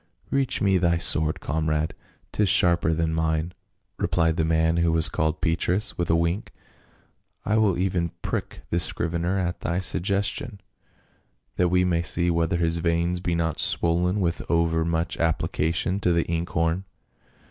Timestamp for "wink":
6.15-6.51